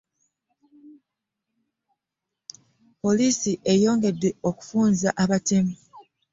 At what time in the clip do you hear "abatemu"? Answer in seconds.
5.23-5.73